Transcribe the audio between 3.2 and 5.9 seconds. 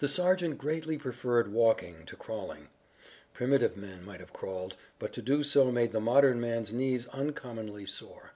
Primitive men might have crawled, but to do so